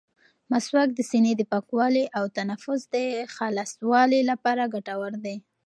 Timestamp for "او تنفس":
2.17-2.81